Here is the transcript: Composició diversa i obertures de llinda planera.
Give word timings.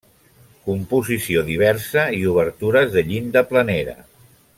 Composició 0.69 1.43
diversa 1.49 2.05
i 2.21 2.25
obertures 2.31 2.89
de 2.97 3.05
llinda 3.11 3.45
planera. 3.53 3.95